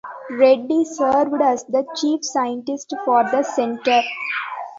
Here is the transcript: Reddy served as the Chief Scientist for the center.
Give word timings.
Reddy 0.31 0.83
served 0.83 1.39
as 1.43 1.63
the 1.65 1.85
Chief 1.95 2.25
Scientist 2.25 2.91
for 3.05 3.23
the 3.25 3.43
center. 3.43 4.01